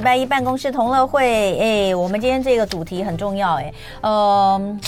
[0.00, 4.80] 礼拜一办公室同乐会，哎，我们今天这个主题很重要，哎，嗯。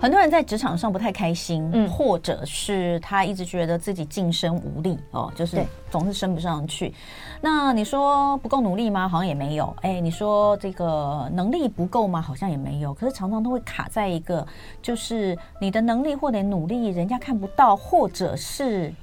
[0.00, 6.94] 很多人在职场上不太开心，嗯，或者是他一直觉得自己晋升无力哦，就是总是升不上去。
[7.40, 9.08] 那你说不够努力吗？
[9.08, 9.74] 好像也没有。
[9.82, 12.22] 哎，你说这个能力不够吗？
[12.22, 12.94] 好像也没有。
[12.94, 14.46] 可是常常都会卡在一个，
[14.80, 18.94] 就是你的能力或者努力，人家看不到，或者是。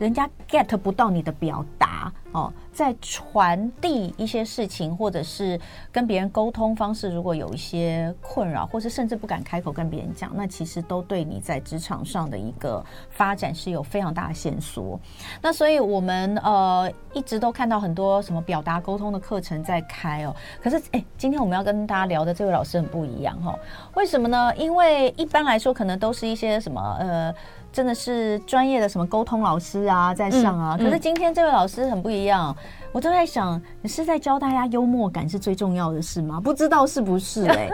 [0.00, 5.60] 人家 get 不到你的表达哦，在传递一些事情，或者是
[5.92, 14.98] 跟别人沟通方式，如果有一些困扰，或是甚至不敢开口跟别人讲，那其实都对你在职场上的一个发展是有非常大的限缩。
[15.42, 23.58] 那所以我们呃一直都看到很多什么表达沟通的课程在开哦，可是哎，今天我们要跟大家聊的这位老师很不一样哈、哦，
[23.96, 24.50] 为什么呢？
[24.56, 27.34] 因为一般来说可能都是一些什么呃。
[27.72, 30.76] 真的是专业的什么沟通老师啊，在上啊。
[30.78, 36.40] 嗯、可是今天这位老师很不一样，嗯、我都在想，你是在教大家幽默感是最重要的事吗？
[36.42, 37.54] 不知道是不是、欸？
[37.54, 37.70] 哎，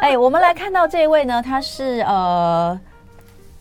[0.12, 2.78] 哎，我们来看到这一位呢，他是呃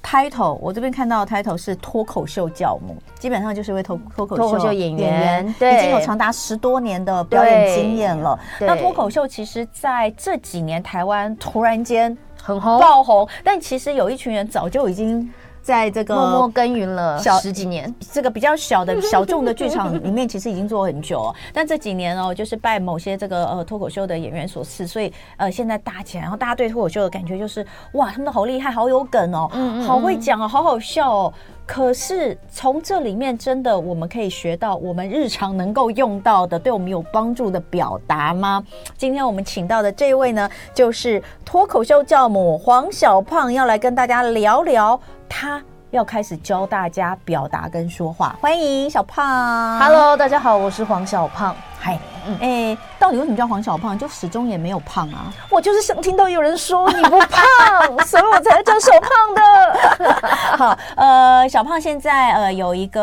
[0.03, 8.39] ，title，我这边看到的 title 是脱口秀教母，基本上就是一位脱脱口秀演员，演员对，已经有长达十多年的表演经验了。
[8.59, 15.27] 那脱口秀其实在这几年台湾突然间很红爆红，但其实有一群人早就已经。
[15.61, 21.33] 在这个默默耕耘了十几年，这个比较小的小众的剧场里面，其实已经做很久。
[21.53, 29.49] 但这几年哦，就是拜某些这个呃脱口秀的演员所赐，所以呃现在大起来，然后大家对脱口秀的感觉就是哇，他们都好厉害，好有梗哦，
[29.85, 31.33] 好会讲哦，好好笑哦。
[31.63, 38.61] 可是从这里面真的我们可以学到我们日常能够用到的，对我们有帮助的表达吗？
[38.97, 44.99] 今天我们请到的这位呢，就是脱口秀教母黄小胖，要来跟大家聊聊。
[45.31, 49.79] 他要开始教大家表达跟说话，欢迎小胖。
[49.79, 51.55] Hello，大家好，我是黄小胖。
[51.79, 51.97] 嗨，
[52.41, 53.97] 哎，到底为什么叫黄小胖？
[53.97, 55.33] 就始终也没有胖啊。
[55.49, 60.17] 我就是想听到有人说你不胖，所以我才叫小胖的。
[60.57, 63.01] 好，呃，小胖现在呃有一个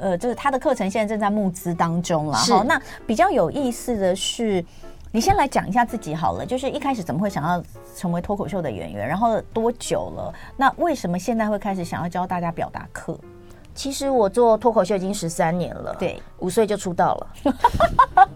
[0.00, 2.36] 呃，就是他的课程现在正在募资当中了。
[2.36, 4.64] 好，那比较有意思的是。
[5.10, 7.62] 你先来讲一下自己好了，就是一开始怎么会想要
[7.96, 10.34] 成为脱口秀的演员，然后多久了？
[10.56, 13.18] 那为什么现在会开始想要教大家表达课？
[13.78, 17.26] 其实我做脱口秀已经十三年了，对，五岁就出道了。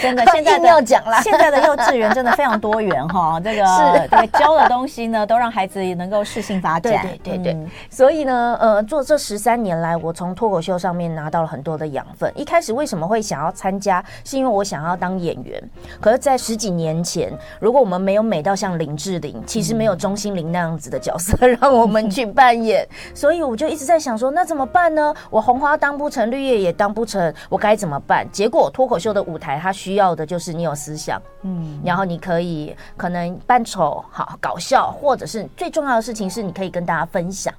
[0.00, 3.38] 真的，现在的要讲了，现在的幼稚园真的非常多元哈。
[3.42, 7.02] 这个是这个教的东西呢，都让孩子也能够适性发展。
[7.02, 12.32] 对对对，对，所以呢，呃，做这十三年来，我从脱口秀上面拿到了很多的养分。
[12.36, 15.62] 一开始为什么会想要参加，是因为我想要当演员。
[16.00, 25.14] 可是，在十几年前，如果我们没有美到像林志玲，其实没有钟欣凌那样子的角色让我们去扮演，所以我就一直在想说，那怎么办呢？
[25.30, 28.26] 我红花当不成，绿叶也当不成，我该怎么办？
[28.32, 37.54] 结果脱口秀的舞台，它需要的就是你有思想，嗯，然后你可以可能扮丑，好搞笑，或者是最重要的事情是你可以跟大家分享。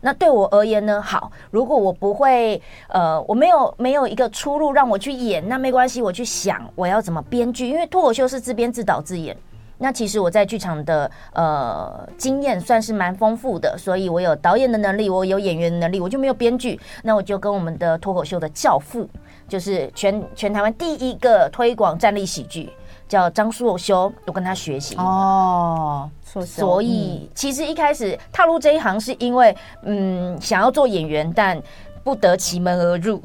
[0.00, 9.36] 那对我而言呢，好，如果我不会，呃，我没有没有一个出路让我去演，那没关系，我去想我要怎么编剧，因为脱口秀是自编自导自演。
[9.78, 16.80] 那其实我在剧场的呃经验算是蛮丰富的，所以我有导演的能力，我有演员的能力，我就没有编剧。
[17.02, 19.08] 那我就跟我们的脱口秀的教父，
[19.46, 22.70] 就是全全台湾第一个推广站立喜剧，
[23.06, 24.96] 叫张硕修，我跟他学习。
[24.96, 31.60] 哦，所以其实一开始踏入这一行是因为嗯想要做演员，但
[32.02, 33.22] 不得其门而入。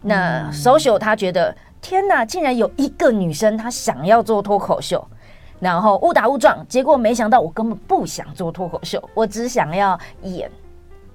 [0.00, 5.06] 那 social 他觉得天哪，竟然有一个女生她想要做脱口秀。
[5.60, 10.50] 然后误打误撞，结果没想到我根本不想做脱口秀，我只想要演，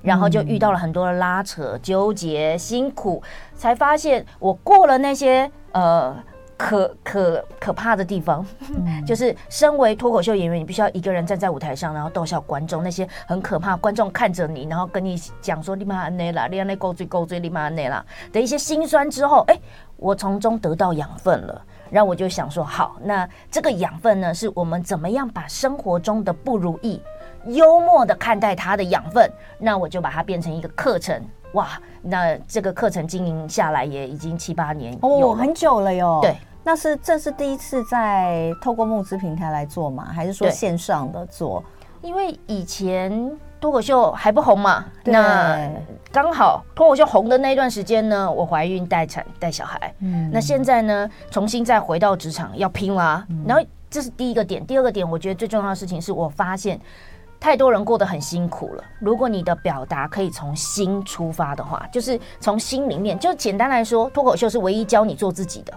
[0.02, 3.22] 然后就遇到了很多的拉扯、纠结、辛苦，
[3.56, 6.16] 才发现我过了那些呃
[6.58, 8.46] 可可可怕的地方，
[9.06, 19.60] 就是身为脱口秀演员，你必须要一个人站在舞台上，然后逗笑观众，那些很可怕，观众看着你，然后跟你讲说“你妈安内啦，你安内够醉够醉，你妈安内啦”的一些辛酸之后，哎，
[19.98, 21.62] 我从中得到养分了。
[21.92, 27.00] 然后我就想说，好，那这个养分呢，是我们怎么样把生活中的不如意，
[27.46, 29.32] 幽默的看待它的养分。
[29.60, 31.22] 那我就把它变成一个课程，
[31.56, 31.68] 哇，
[32.02, 36.20] 那这个课程经营下来也已经七八年有哦，很久了哟。
[36.22, 40.06] 对，那是这是第一次在透过募资平台来做吗？
[40.14, 41.62] 还是说线上的做？
[42.02, 43.36] 因为以前。
[43.58, 44.86] 脱口秀还不红嘛？
[45.06, 45.68] 那
[46.12, 49.92] 刚好脱口秀红的那一段时间呢，我怀孕待产带小孩。
[50.02, 53.26] 嗯，那现在呢，重新再回到职场要拼啦。
[53.44, 56.80] 然后这是第一个点，第二个点，我觉得最重要的事情是我发现
[57.40, 58.84] 太多人过得很辛苦了。
[59.00, 65.74] 如果你的表达可以从心出发的话，就是从心里面，就简单来说，脱口秀是唯一教你做自己的。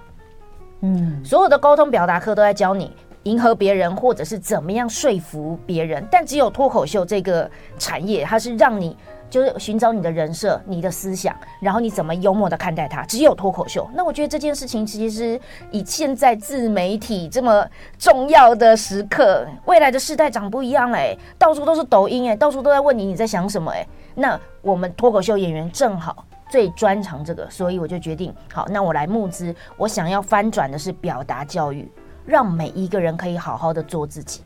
[0.81, 6.07] 嗯，所有的沟通表达课都在教你迎合别人，或者是怎么样说服别人。
[6.11, 8.97] 但只有脱口秀这个产业，它是让你
[9.31, 13.03] 就是寻找你的人设、你的思想，然后你怎么幽默的看待它。
[13.05, 13.89] 只有脱口秀。
[13.95, 15.41] 那我觉得这件事情其实
[15.71, 17.67] 以现在自媒体这么
[17.99, 23.87] 重要的时刻，未来的世代长不一样嘞，到处都是抖音哎，到处都在问你你在想什么哎。
[24.15, 26.25] 那我们脱口秀演员正好。
[26.51, 29.55] 最专长这个，所以我就决定，好，那我来募资。
[29.77, 31.87] 我想要翻转的是表达教育，
[32.25, 34.41] 让每一个人可以好好的做自己。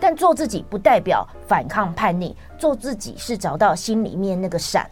[0.00, 4.90] 但做自己不代表反抗叛逆，做自己是找到心里面那个闪，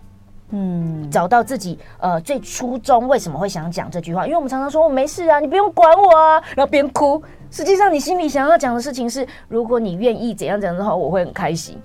[0.50, 4.24] 嗯，找到自己呃最初衷为什么会想讲这句话？
[4.26, 7.22] 因为我们常常说我没事啊，你不用管我啊，然后边哭。
[7.50, 11.78] 实际上你心里想要讲的事情是，如果你愿意怎样怎样的话，我会很开心。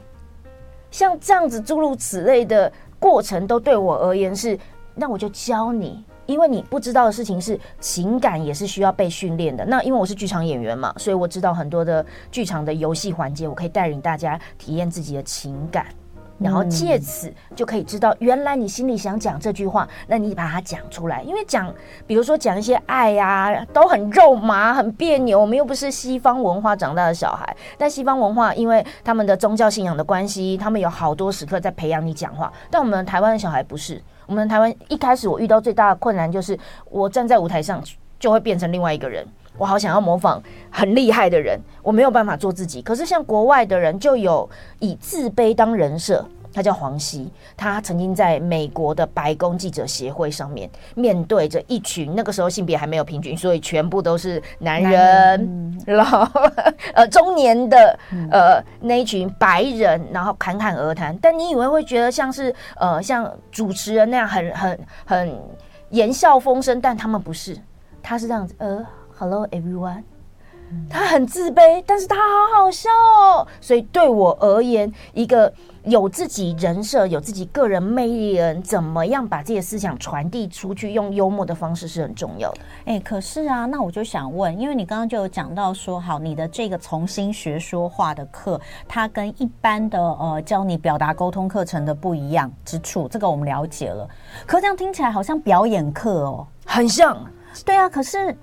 [0.92, 2.72] 像这样子诸如此类的。
[3.02, 4.60] 过程都对我而言是，
[4.94, 9.66] 那我就教你，因为你不知道的事情是情感也是需要被训练的。
[9.66, 15.88] 那因为我是剧场演员嘛，所以我知道很多的剧场的游戏环节，我可以带领大家体验自己的情感。
[16.38, 21.22] 然后借此就可以知道，原来你心里想讲这句话，那你把它讲出来。
[21.24, 21.70] 因为讲，
[22.08, 25.38] 比如说讲一些爱呀，都很肉麻、很别扭。
[25.38, 32.50] 我们又不是西方文化长大的小孩，但西方文化因为他们的宗教信仰的关系，他们有好多时刻在培养你讲话。
[32.72, 36.56] 但我们台湾的小孩不是，我们台湾一开始我遇到最大的困难就是，
[36.92, 37.84] 我站在舞台上
[38.20, 39.26] 就会变成另外一个人。
[39.58, 40.40] 我好想要模仿
[40.70, 42.80] 很厉害的人，我没有办法做自己。
[42.80, 44.48] 可是像国外的人就有
[44.78, 46.24] 以自卑当人设，
[46.54, 56.04] 他叫黄西，他曾经在美国的白宫记者协会上面面对着一群那个时候性别还没有平均，所以全部都是男人，老
[56.94, 58.00] 呃中年的
[58.32, 61.18] 呃那一群白人，然后侃侃而谈。
[61.22, 65.40] 但你以为会觉得像是呃像主持人那样很很很
[65.90, 67.58] 言笑风生，但他们不是，
[68.02, 68.86] 他是这样子呃。
[69.22, 70.04] Hello everyone，
[70.90, 73.46] 他很自卑，但是他好好笑哦。
[73.60, 75.54] 所以对我而言，一个
[75.90, 82.60] 有自己人设、有自己个人魅力的人，怎么样把自己的思想传递出去，用幽默的方式是很重要的。
[82.86, 94.08] 哎，可是啊，那我就想问，因为你刚刚就有讲到说，好，你的这个重新学说话的课，它跟一般的呃教你表达沟通课程的不一样之处，这个我们了解了。
[94.46, 97.18] 可这样听起来好像表演课哦，很像。
[97.66, 98.36] 对啊，可是。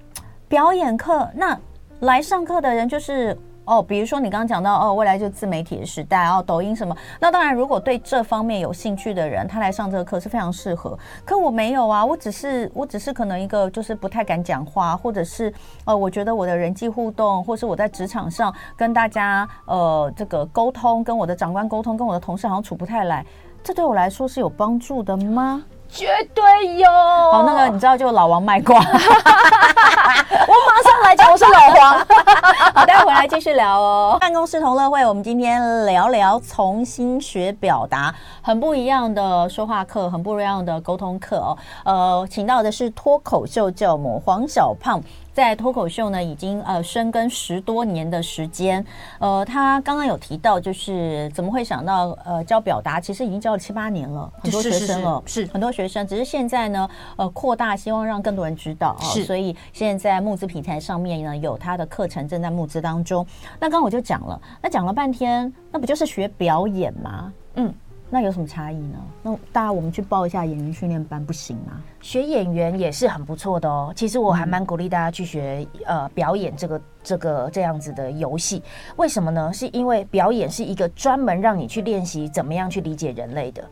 [0.48, 1.58] 表演课，那
[2.02, 3.36] 来上课的人就是
[3.66, 10.96] 哦，比如说你刚刚讲到哦，未来就自媒体的时代哦，抖音什么，那当然如果对这方面有兴趣的人，他来上这个课是非常适合。
[11.24, 15.52] 可我没有啊，我只是我只是可能一个就是不太敢讲话，或者是
[15.84, 23.26] 呃，我觉得我的人际互动，或是我在职场上跟大家呃这个沟通，跟我的长官沟通，跟我的同事好像处不太来，
[23.64, 25.62] 这对我来说是有帮助的吗？
[25.88, 26.90] 绝对有。
[26.90, 30.54] 好，那个你知道就老王卖瓜， 我
[31.02, 32.06] 来讲，我是老黄。
[32.74, 34.16] 好，待会回来继续聊哦。
[34.20, 41.56] 办公室同乐会，我们今天聊聊重新学表达，很不一样的说话课，很不一样的沟通课哦。
[41.84, 45.00] 呃，请到的是脱口秀教母黄小胖。
[45.36, 48.82] 在脱口秀呢，已经呃深耕十多年的时间。
[49.18, 63.26] 呃，他刚刚有提到，就是怎么会想到呃教表达，其实已经教了七八年了，很多学生了，是，很多学生，只是现在呢，呃，扩大，希望让更多人知道啊，是所以现在募资平台上面呢，有他的课程正在募资当中。
[63.60, 67.30] 那刚刚我就讲了，那讲了半天，那不就是学表演吗？
[67.56, 67.74] 嗯。
[68.08, 68.98] 那有什么差异呢？
[69.20, 71.82] 那大家我们去报一下演员训练班不行吗？
[72.00, 73.92] 学演员也是很不错的哦。
[73.96, 78.62] 其实我还蛮鼓励大家去学呃表演这个这个这样子的游戏。
[78.94, 79.52] 为什么呢？
[79.52, 83.64] 是因为表演是一个专门让你去练习怎么样去理解人类的。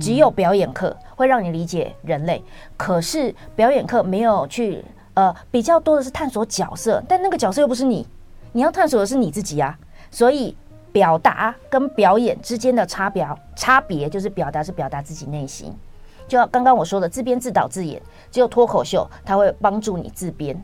[0.00, 2.42] 只有表演课会让你理解人类，
[2.78, 8.08] 可是表演课没有去呃比较多的是探索角色，但那个角色又不是你，
[8.52, 9.78] 你要探索的是你自己啊。
[10.10, 10.56] 所以。
[10.96, 15.70] 表达跟表演之间的差别，差别就是表达是表达自己内心，
[16.26, 18.00] 就刚刚我说的自编自导自演，
[18.30, 20.58] 只有脱口秀它会帮助你自编，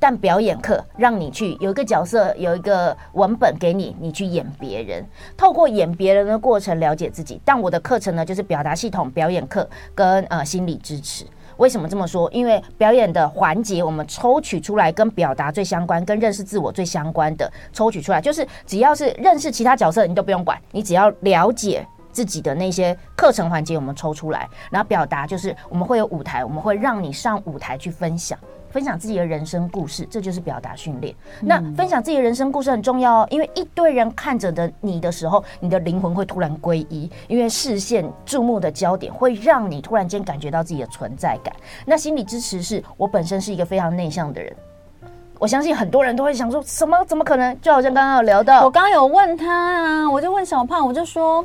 [0.00, 7.40] 但表演课让你去有一个角色，有一个文本给你，你去演别人，透过演别人的过程了解自己。
[7.44, 11.24] 但我的课程呢，就是表达系统、表演课跟呃心理支持。
[11.56, 12.30] 为什么这么说？
[12.32, 28.38] 因为表演的环节，我们抽取出来跟表达最相关、跟认识自我最相关的抽取出来，就是只要是认识其他角色，你都不用管，你只要了解自己的那些课程环节，我们抽出来，然后表达就是我们会有舞台，我们会让你上舞台去分享。
[28.76, 31.14] 分享自己的人生故事，这就是表达训练。
[31.40, 41.56] 那分享自己的人生故事很重要哦，因为一堆人看着的你的时候，你的灵魂会突然归一，因为视线注目的焦点会让你突然间感觉到自己的存在感。
[41.86, 44.54] 那心理支持是我本身是一个非常内向的人，
[45.38, 47.58] 我相信很多人都会想说，什么怎么可能？
[47.62, 51.42] 就好像刚刚有聊到，我刚刚有问他啊，我就问小胖，我就说，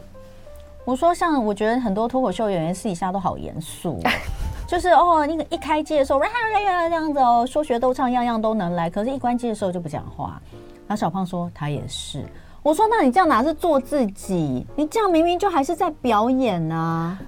[0.83, 4.01] 我说像我觉得很多脱口秀演员私底下都好严肃，
[4.71, 6.23] 就是哦，那个一开机的时候，啊
[6.87, 10.41] 这样子哦，说学逗唱样样都能来，可是一关机的时候就不讲话。
[10.87, 12.23] 然后小胖说他也是，
[12.63, 14.65] 我说那你这样哪是做自己？
[14.77, 17.19] 你这样明明就还是在表演啊！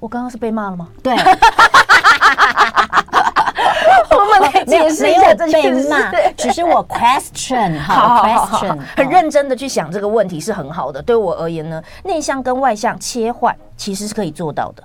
[0.00, 0.88] 我刚刚是被骂了吗？
[1.04, 1.14] 对。
[4.10, 5.88] 我们来解释一下这件事，
[6.36, 11.00] 只是我 question 好 question，很认真的去想这个问题是很好的。
[11.00, 14.82] 对我而言呢，内向跟外向切换其实是可以做到的。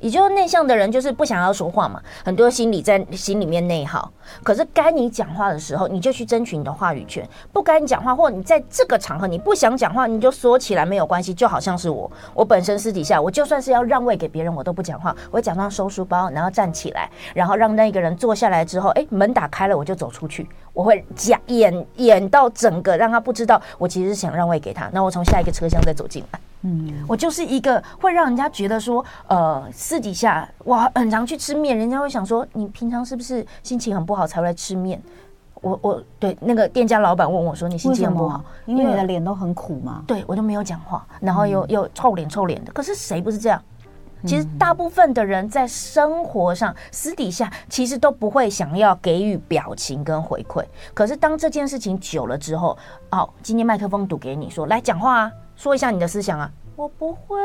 [0.00, 4.10] 也就是内向的人就是不想要说话嘛，很多心理在心里面内耗。
[4.42, 11.34] 可是该你讲话的时候，你就去争取你的话语权；不该你讲话，或你在这个场合你不想讲话，你就说起来没有关系。
[11.34, 20.48] 就好像是我，我本身私底下我就算是要让位给别人，我都不讲话，我会假装收书包，然后站起来，然后让那个人坐下来之后，哎，门打开了，我就走出去。
[20.72, 26.40] 我会假演演到整个让他不知道我其实是想让位给他，那我从下一个车厢再走进来。
[26.62, 35.00] 嗯，我就是一个会让人家觉得说，呃，私底下我，很常去吃面，人家会想说，你平常是不是心情很不好才会来吃面？
[35.62, 40.02] 我我对那个店家老板问我说，你心情很不好，因为你的脸都很苦嘛？
[40.06, 42.72] 对，我就没有讲话，然后又又臭脸臭脸的。
[42.72, 43.62] 可是谁不是这样？
[44.26, 50.62] 其实大部分的人在生活上私底下其实都不会想要给予表情跟回馈。
[50.92, 52.76] 可是当这件事情久了之后，
[53.10, 55.32] 哦，今天麦克风堵给你说，来讲话啊。
[55.60, 56.50] 说一下你的思想啊！
[56.74, 57.36] 我不会，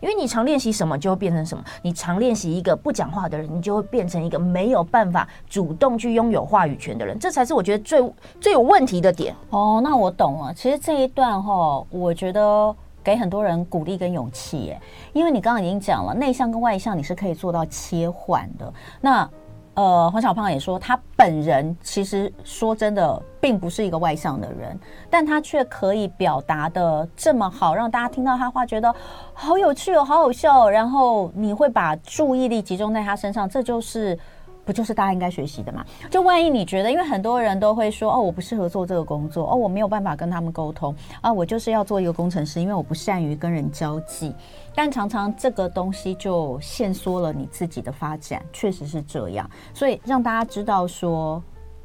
[0.00, 1.64] 因为你常练习什么就会变成什么。
[1.82, 7.18] 你常练习一个不讲话的人，你就会变成一个没有办法主动去拥有话语权的人。
[7.18, 9.34] 这才是我觉得最最有问题的点。
[9.50, 10.54] 哦，那我懂了。
[10.54, 12.72] 其实这一段哈，我觉得
[13.02, 14.80] 给很多人鼓励跟勇气耶，
[15.12, 18.72] 因为你刚刚已经讲了，内向跟外向你是可以做到切换的。
[19.00, 19.28] 那
[19.74, 24.78] 呃，黄小胖也说，他本人其实说真的，并不是一个外向的人，
[25.10, 28.94] 但他却可以表达得这么好，让大家听到他话觉得
[29.32, 34.18] 好有趣哦，好好笑，然后你会把注意力集中在他身上，这就是。
[34.66, 35.84] 不就是大家应该学习的嘛？
[36.10, 44.34] 就万一你觉得，因为很多人都会说，哦，我不适合做这个工作，哦，我没有办法跟他们沟通，啊，我就是要做一个工程师，因为我不善于跟人交际。
[44.74, 49.48] 但常常这个东西就限缩了你自己的发展，确实是这样。
[49.72, 51.42] 所以让大家知道说，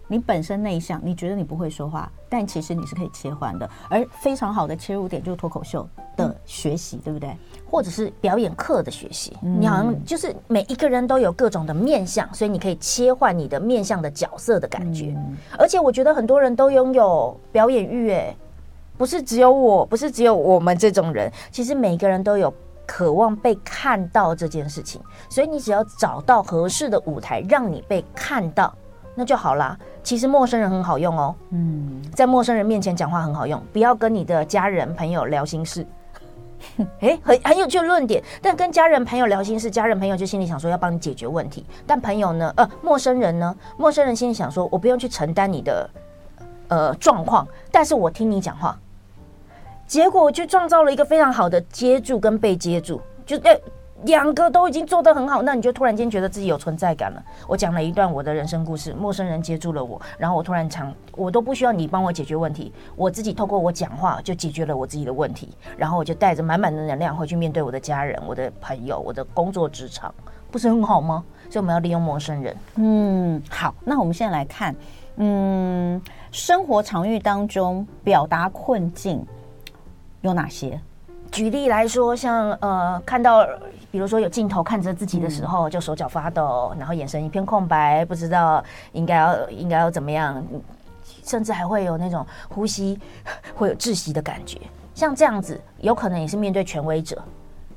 [0.08, 7.36] 你本身内向，你觉得你不会说话，但其实你是可以切换的，而非常好的切入点就是脱口秀的学习，嗯、对不对？
[7.69, 15.15] 或者是表演课的学习，你好像就是每一个人都有各种的面相，所以你可以切换你的面相的角色的感觉。
[15.60, 18.36] 而且我觉得很多人都拥有表演欲，哎，
[18.98, 22.51] 不是只有我，不是只有我们这种人，其实每个人都有
[22.89, 25.00] 渴望被看到这件事情。
[25.29, 28.74] 所以你只要找到合适的舞台，让你被看到，
[29.13, 29.77] 那就好啦。
[30.01, 35.86] 其实陌生人很好用哦，嗯，在陌生人面前讲话很好用，不要跟你的家人朋友聊心事。
[37.00, 45.89] 哎，很很有趣的论点，但跟家人朋友聊心事，家人朋友就心里想说要帮你解决问题，但朋友呢，呃，陌生人呢，陌生人心里想说，我不用去承担你的
[46.67, 48.77] 呃状况，但是我听你讲话，
[49.89, 53.60] 结果我就创造了一个非常好的接住跟被接住，就哎。
[54.03, 57.22] 两个都已经做得很好，那你就突然间觉得自己有存在感了。
[57.46, 70.15] 我讲了一段我的人生故事，陌生人接住了我，然后我突然想，我都不需要你帮我解决问题，我自己透过我讲话就解决了我自己的问题，然后我就带着满满的能量回去面对我的家人、我的朋友、我的工作职场，
[70.50, 71.22] 不是很好吗？
[71.50, 72.55] 所以我们要利用陌生人。
[72.75, 74.74] 嗯，好，那我们现在来看，
[75.17, 79.27] 嗯，生活场域当中表达困境
[80.21, 80.79] 有哪些？
[81.31, 83.47] 举例来说，像呃，看到。
[83.91, 90.45] 比如说有镜头看着自己的时候，就手脚发抖，然后眼神一片空白，不知道应该要应该要怎么样，
[91.25, 92.99] 甚至还会有那种呼吸
[93.55, 94.61] 会有窒息的感觉。
[94.93, 97.19] 像这样子，有可能你是面对权威者，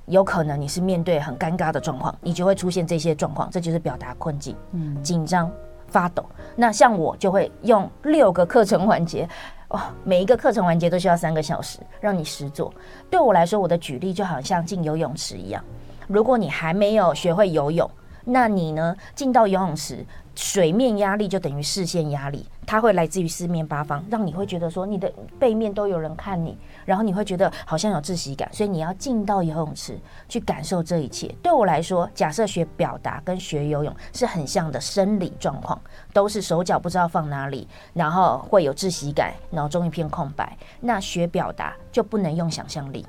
[0.04, 5.50] 有可能你是面对很尴尬的状况，你就会出现这些状况，这就是表达困境，嗯，紧张
[5.88, 6.22] 发抖。
[6.54, 9.26] 那像我就会用六个课程环节，
[9.72, 12.72] 哦，每一个课程完结都需要三个小时，让你实做。
[13.10, 15.64] 对我来说，我的举例就好像进游泳池一样。
[16.06, 17.90] 如果你还没有学会游泳，
[18.24, 18.94] 那你呢？
[19.14, 29.98] 进到游泳池，水面压力就等于视线压力，它会来自于四面八方，让你会觉得说你的背面都有人看你，然后你会觉得好像有窒息感，所以你要进到游泳池
[30.28, 31.32] 去感受这一切。
[31.42, 35.80] 对我来说，假设学表达跟学游泳是很像的生理状况，
[36.12, 40.56] 都是手脚不知道放哪里，然后会有窒息感，脑中一片空白。
[40.80, 43.06] 那学表达就不能用想象力。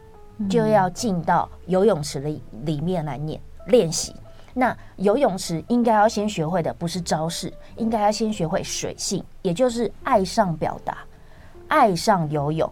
[0.49, 4.15] 就要进到游泳池里里面来念练习，
[4.53, 10.99] 那游泳池应该要先学会的不是招式，应该要先学会水性，也就是爱上表达，
[11.67, 12.71] 爱上游泳。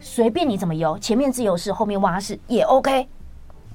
[0.00, 3.08] 随便你怎么游，前面自由式，后面蛙式也 OK，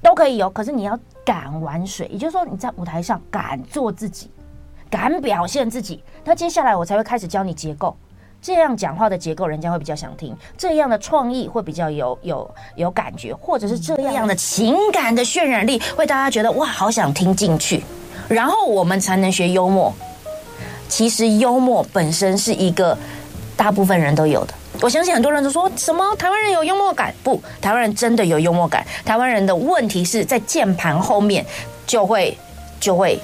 [0.02, 0.48] 都可以游。
[0.50, 4.30] 可是你要敢玩水，也就是说你在舞台上敢做自己，
[4.88, 6.04] 敢表现自己。
[6.24, 7.96] 那接下来我才会开始教你结构。
[8.42, 17.82] 这样讲话的结构，人家会比较想听；这样的创意会比较有有有感觉，或者是这样的情感的渲染力，会大家觉得哇，好想听进去。
[18.28, 19.92] 然后我们才能学幽默。
[20.88, 22.96] 其实幽默本身是一个
[23.56, 24.54] 大部分人都有的。
[24.80, 28.86] 我相信很多人都说什么台湾人有幽默感，不，台湾人真的有幽默感。
[29.04, 31.44] 台湾人的问题是在键盘后面
[31.86, 32.36] 就会
[32.80, 33.20] 就会。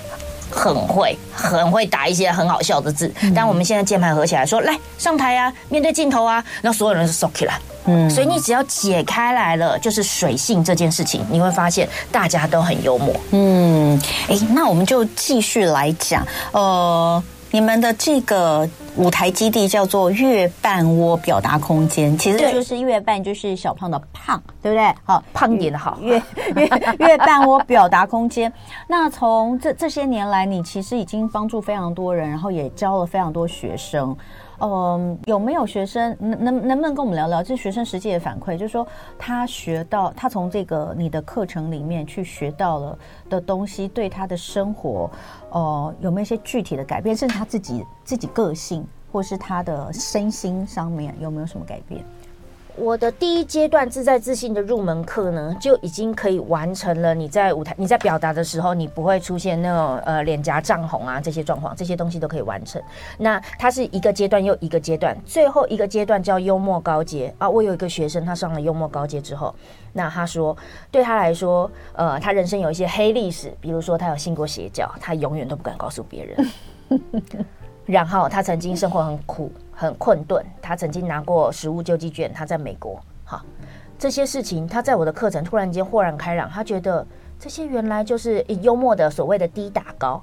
[0.57, 3.13] 很会，很会打一些很好笑的字。
[3.35, 7.53] 但我们现在键盘合起来说，来上台啊，面对镜头啊，那所有人是 s o k 了。
[7.85, 13.15] 嗯，所以你只要解开来了，就是水性这件事情，你会发现大家都很幽默。
[13.33, 17.23] 嗯，哎，那我们就继续来讲，呃。
[17.53, 24.95] 你们的这个舞台基地叫做月半窝表达空间，其实就是月半就是小胖的胖，对不对？
[25.05, 25.99] 好，胖一点的好。
[26.01, 26.21] 月
[26.55, 28.53] 月月半窝表达空间。
[28.89, 34.17] 那从这这些年来，你其实已经帮助非常多人，然后也教了非常多学生。
[34.61, 38.57] 嗯，有没有学生能能能不能跟我们聊聊这学生实际的反馈？
[38.57, 38.87] 就是说
[39.19, 42.99] 他学到，他从这个你的课程里面去学到了
[43.29, 45.11] 的东西，对他的生活，
[45.51, 47.17] 呃，有没有一些具体的改变？
[47.17, 52.05] 甚至他自己自己个性，或是他的身心上面有没有什么改变？
[52.79, 57.15] 我的第一阶段自在自信的入门课呢，就已经可以完成了。
[57.15, 62.81] 你在舞台，你在表达的时候，你不会出现那种呃脸颊涨红啊这些状况，这些东西都可以完成。
[63.19, 67.49] 那它是一个阶段又一个阶段，最后一个阶段叫幽默高阶啊。
[67.49, 69.55] 我有一个学生，他上了幽默高阶之后，
[69.95, 70.55] 那他说
[70.91, 77.01] 对他来说，呃，他人生有一些黑历史，比如说他有信过邪教，他永远都不敢告诉别人。
[77.87, 79.51] 然后他曾经生活很苦。
[79.79, 83.45] 很困顿，他曾经拿过食物救济券，他在美国，哈，
[83.99, 87.07] 这些事情他在我的课程突然间豁然开朗，他觉得
[87.39, 90.19] 这些原来就是幽默的所谓的低打高，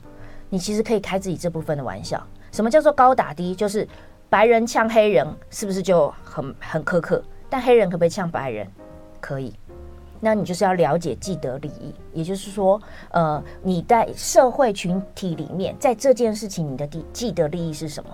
[0.49, 2.21] 你其实可以开自己这部分的玩笑。
[2.51, 3.53] 什么叫做高打低？
[3.53, 3.87] 就是
[4.27, 7.23] 白人呛黑人是不是就很很苛刻？
[7.47, 8.67] 但黑人可不可以呛白人？
[9.21, 9.53] 可以。
[10.19, 18.09] 那你就是要了解既得利益，也就是说，呃，你在社会群体里面，在这件事情你的既既得利益是什么？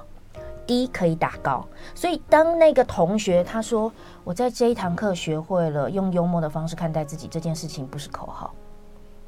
[0.70, 3.92] 低可以打高，所以当那个同学他说，
[4.24, 8.54] 我在这一堂课学会了用幽默的方式看待自己，这件事情不是口号，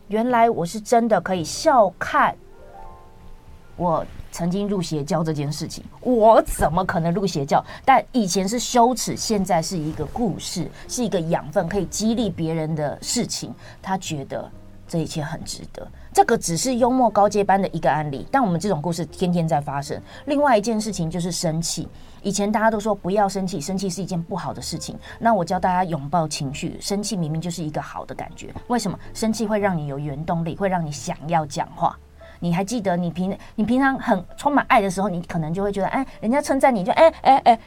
[0.07, 2.35] 原来我是真的可以笑看
[3.75, 7.65] 我曾经入邪教这件事情，我怎么可能入邪教？
[7.83, 13.51] 但以前是羞耻，现在是一个故事，是一个养分，可以激励别人的事情，
[13.81, 14.47] 他觉得
[14.91, 15.87] 这一切很值得。
[16.11, 19.97] 这个只是幽默高阶班的一个案例，但我们这种故事天天在发生。
[20.25, 21.87] 另外一件事情就是生气，
[22.21, 24.99] 以前大家都说不要生气，生气是一件不好的事情。
[25.17, 28.53] 那我教大家拥抱情绪，生气明明就是一个好的感觉。
[28.67, 28.99] 为什么？
[29.13, 31.97] 生气会让你有原动力，会让你想要讲话。
[32.41, 37.59] 你还记得你平你平常很充满爱的时候，你可能就会觉得，哎，人家称赞你就哎哎哎。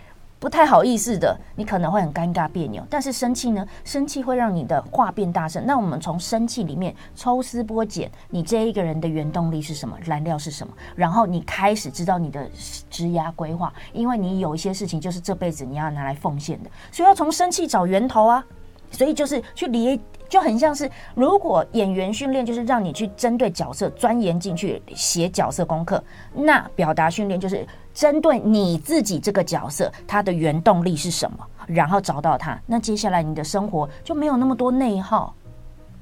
[0.45, 2.87] 不太好意思的，你可能会很尴尬别扭。
[2.91, 3.67] 但是生气呢？
[3.83, 5.65] 生气会让你的话变大声。
[5.65, 9.97] 那我们从生气里面抽丝剥茧，你这一个人的原动力是什么？
[10.03, 10.75] 燃料是什么？
[10.95, 12.47] 然后你开始知道你的
[12.91, 18.45] 职涯规划，因为你有一些事情就是这辈子你要拿来奉献的，所以要从生气找源头啊。
[18.91, 26.05] 所以就是去理，就很像是如果演员训练就是让你去针对角色钻研进去写角色功课，
[26.35, 27.67] 那表达训练就是。
[27.95, 31.39] 针对你自己这个角色，它的原动力是什么？
[31.67, 35.35] 然后找到它，那接下来你的生活就没有那么多内耗。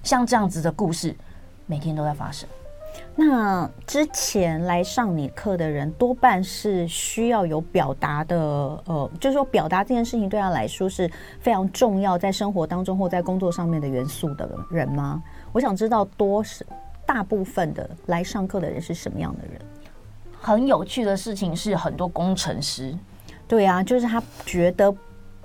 [0.02, 1.14] 像这样子的故事，
[1.66, 2.48] 每天都在发生。
[3.14, 8.37] 那之前来上你课的人，多半是需要有表达的，
[8.85, 15.22] 呃，就是说表达这件事情对他来说是非常重要，在生活当中或在工作上面的元素的人吗？
[15.52, 16.66] 我想知道多是
[17.07, 19.61] 大部分的来上课的人是什么样的人？
[20.42, 22.92] 很有趣的事情是，很多工程师，
[23.46, 24.92] 对啊，就是他觉得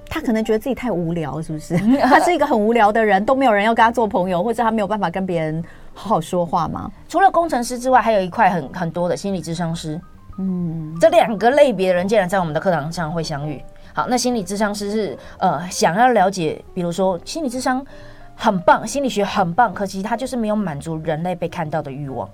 [0.10, 1.77] 他可能觉得自己太无聊，是不是？
[2.01, 6.91] 他是一个很无聊的人，都没有人要跟他做朋友，或者他没有办法跟别人好好说话吗？
[7.07, 10.01] 除了工程师之外，还有一块很很多的心理智商师。
[10.39, 13.63] 嗯，这两个类别的人竟然在我们的课堂上会相遇。
[13.93, 17.86] 好，那心理智商师是呃想要了解，比如说心理智商
[18.36, 22.27] 很棒，心理学很棒，可惜他就是没有满足人类被看到的欲望。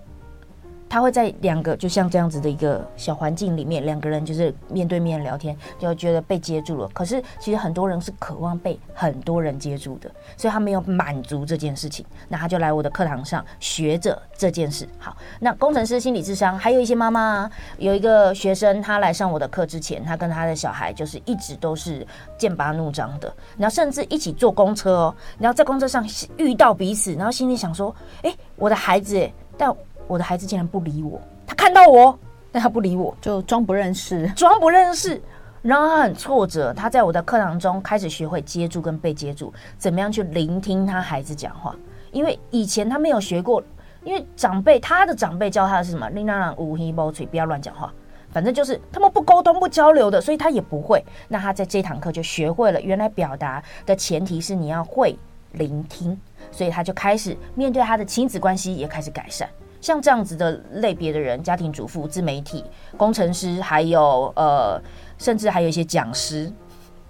[0.94, 6.88] 他会在两个就像这样子的一个小环境里面，两个人就是面对面聊天，就觉得被接住了。
[6.90, 14.88] 可是其实很多人是渴望被很多人接住的，所以他没有满足这件事情，那他就来我的课堂上学着这件事。
[15.00, 22.06] 好，那工程师心理智商还有一些妈妈，有一个学生他来上我的课之前，他跟他的小孩就是一直都是
[22.38, 29.28] 剑拔弩张的，然后甚至一起坐公车哦，然后在公车上遇到彼此，然后心里想说，哎，我的孩子，
[29.58, 29.76] 但
[30.08, 32.18] 我的孩子竟然不理我，他看到我，
[32.52, 35.22] 但他不理我，就装不认识，装不认识，
[35.62, 36.74] 然后他很挫折。
[36.74, 41.76] 他在我的课堂中开始学会接住跟被接住，怎么样去聆听他孩子讲话，
[42.12, 43.64] 因为以前他没有学过，
[44.04, 46.10] 因为长辈他的长辈教他的是什么？
[46.10, 47.92] 令让人无黑包嘴，不要乱讲话，
[48.32, 51.04] 反正就是他们不沟通不交流的，所以他也不会。
[51.28, 55.18] 那他在这堂课就学会了，原来表达的前提是你要会
[55.54, 56.20] 聆听，
[56.52, 59.48] 所以他就开始面对他的亲子关系也开始改善。
[59.84, 62.64] 像这样子的类别的人，家庭主妇、自媒体、
[62.96, 64.82] 工程师，还有呃，
[65.18, 66.50] 甚至还有一些讲师，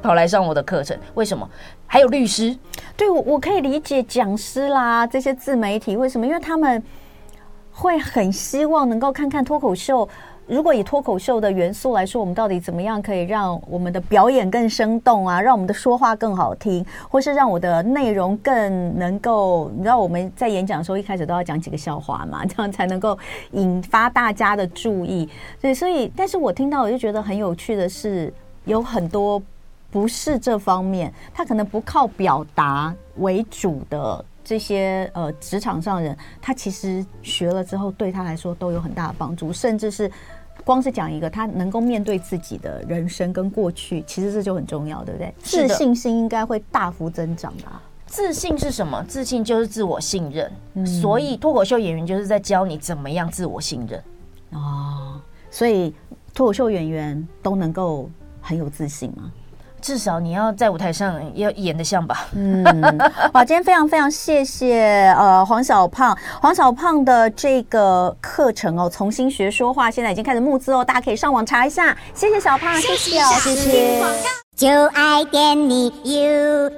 [0.02, 0.98] 跑来上我的课程。
[1.14, 1.48] 为什么？
[1.86, 2.58] 还有律师？
[2.98, 6.26] 对，我我可以理解讲师啦，这些自媒体为什么？
[6.26, 6.82] 因为他们
[7.72, 10.10] 会很希望能够看看脱口秀。
[10.46, 15.42] 如果以脱口秀的元素来说，我们到底怎么样可以让我们的表演更生动啊？
[15.42, 19.72] 让我们的说话更好听，或是让我的内容更能够？
[19.74, 23.18] 你知道我们在演讲的时候一开始都要讲几个笑话嘛，这样才能够
[23.52, 25.30] 引发大家的注意。
[25.62, 28.32] 对，所以，但是我听到我就觉得很有趣的是，
[28.66, 29.42] 有很多
[29.90, 34.26] 不是这方面，他可能不靠表达为主的。
[34.54, 40.12] 这些呃职场上人，他其实学了之后，对他来说都有很大的帮助，甚至是
[40.64, 45.34] 光是讲一个他能够面对自己的人生跟过去，其实这就很重要，对不对？
[45.40, 47.82] 自信心应该会大幅增长吧？
[48.06, 49.04] 自信是什么？
[49.08, 54.04] 自信就是自我信任，嗯、所以脱口秀演员就是在教你怎么样自我信任
[54.52, 55.20] 哦。
[55.50, 55.92] 所以
[56.32, 58.08] 脱口秀演员都能够
[58.40, 59.32] 很有自信吗？
[59.84, 62.26] 至少你要在舞台上要演的像吧。
[62.34, 62.64] 嗯，
[63.34, 71.96] 好，今天非常非常谢谢呃黄小胖，黄小胖的这个课程哦，重新学说话，现在已经开始募资哦，大家可以上网查一下。
[72.14, 74.02] 谢谢小胖，谢谢，谢谢。
[74.56, 76.72] 就爱点你 UFO。